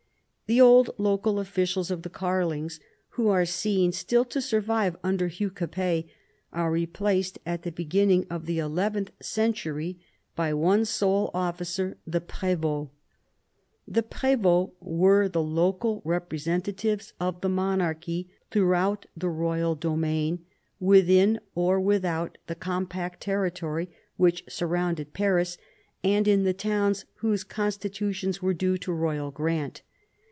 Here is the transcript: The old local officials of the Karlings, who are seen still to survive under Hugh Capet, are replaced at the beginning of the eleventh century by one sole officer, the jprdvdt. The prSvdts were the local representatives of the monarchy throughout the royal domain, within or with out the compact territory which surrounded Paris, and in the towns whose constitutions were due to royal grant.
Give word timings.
The 0.47 0.59
old 0.59 0.91
local 0.97 1.39
officials 1.39 1.89
of 1.91 2.01
the 2.01 2.09
Karlings, 2.09 2.81
who 3.11 3.29
are 3.29 3.45
seen 3.45 3.93
still 3.93 4.25
to 4.25 4.41
survive 4.41 4.97
under 5.01 5.29
Hugh 5.29 5.49
Capet, 5.49 6.07
are 6.51 6.69
replaced 6.69 7.39
at 7.45 7.61
the 7.61 7.71
beginning 7.71 8.27
of 8.29 8.45
the 8.45 8.59
eleventh 8.59 9.11
century 9.21 9.97
by 10.35 10.53
one 10.53 10.83
sole 10.83 11.31
officer, 11.33 11.95
the 12.05 12.19
jprdvdt. 12.19 12.89
The 13.87 14.03
prSvdts 14.03 14.71
were 14.81 15.29
the 15.29 15.41
local 15.41 16.01
representatives 16.03 17.13
of 17.17 17.39
the 17.39 17.47
monarchy 17.47 18.27
throughout 18.49 19.05
the 19.15 19.29
royal 19.29 19.75
domain, 19.75 20.43
within 20.81 21.39
or 21.55 21.79
with 21.79 22.03
out 22.03 22.37
the 22.47 22.55
compact 22.55 23.21
territory 23.21 23.89
which 24.17 24.43
surrounded 24.49 25.13
Paris, 25.13 25.57
and 26.03 26.27
in 26.27 26.43
the 26.43 26.53
towns 26.53 27.05
whose 27.19 27.45
constitutions 27.45 28.41
were 28.41 28.53
due 28.53 28.77
to 28.79 28.91
royal 28.91 29.31
grant. 29.31 29.81